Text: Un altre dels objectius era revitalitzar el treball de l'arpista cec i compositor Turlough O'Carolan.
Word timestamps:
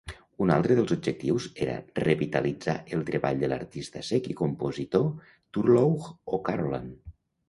Un 0.43 0.51
altre 0.53 0.75
dels 0.77 0.91
objectius 0.93 1.43
era 1.65 1.73
revitalitzar 1.99 2.73
el 2.97 3.03
treball 3.09 3.43
de 3.43 3.49
l'arpista 3.51 4.03
cec 4.07 4.31
i 4.31 4.37
compositor 4.39 5.05
Turlough 5.59 6.09
O'Carolan. 6.39 6.89